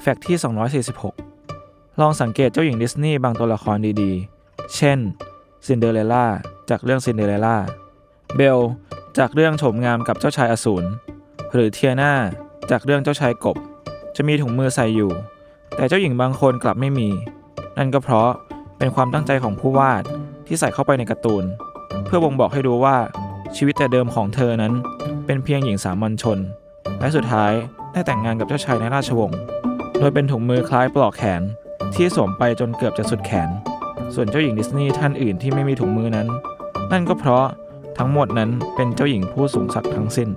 [0.00, 0.36] Fact ที่
[1.38, 4.98] 246 ลองสังเกตเจ้าหญิงดิสนีย์บางตัวละครดีๆ เช่น
[5.66, 6.26] ซินเดอเรลล่า
[6.70, 7.56] จากเรื่องซินเดอเรลล่า
[8.36, 8.58] เบล
[9.18, 10.88] จากเรื่องโฉมงามกับเจ้าชายอสูร
[11.52, 12.12] หรือเทียนา
[12.70, 13.56] จากเรื่องเจ้าชายกบ
[14.16, 15.12] จะมีถุงมือใส่อยู่
[15.76, 17.08] แต่เจ้าหญิงบางคนกลับไม่มี
[17.78, 18.30] นั่นก็เพราะ
[18.78, 20.02] เป็นความตั้งใจของผู้วาด
[20.46, 21.44] ที่ใส่เข้าไปในการ์ตูน
[22.04, 22.96] เพื่อบ่งบอกให้รู้ว่า
[23.56, 24.72] ชีวิตแต่เดิมของเธอนั้น
[25.26, 26.38] เป็นเพียงหญิงสามัญชน
[27.00, 27.52] และสุดท้าย
[27.92, 29.38] ได้แต่งงานกับเจ้าชายในราชวงศ์
[29.98, 31.42] โดยเป็นถุงมือคล้ายปลอกแขน
[31.94, 33.48] ที่สวมไปจนเกือบจะสุดแขน
[34.14, 36.28] ส่วนเจ้าหญิงดิสนีย์ท่านอื่นที่ไม่มีถุงมือนั้น
[36.92, 37.46] นั่นก็เพราะ
[37.98, 40.28] ทั้งหมดนั้นเป็นเจ้าหญิงผู้สูงศักดิ์ทั้งสิ้น